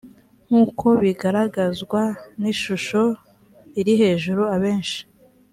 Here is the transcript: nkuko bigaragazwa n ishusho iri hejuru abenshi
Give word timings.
nkuko 0.47 0.85
bigaragazwa 1.03 2.01
n 2.41 2.43
ishusho 2.53 3.01
iri 3.79 3.93
hejuru 4.01 4.41
abenshi 4.55 4.99